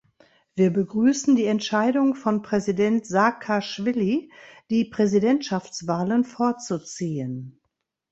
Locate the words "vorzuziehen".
6.23-7.61